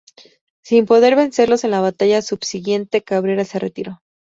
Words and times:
Sin 0.63 0.87
poder 0.87 1.15
vencerlos 1.15 1.63
en 1.63 1.69
la 1.69 1.79
batalla 1.79 2.23
subsiguiente, 2.23 3.03
Cabrera 3.03 3.45
se 3.45 3.59
retiró. 3.59 4.01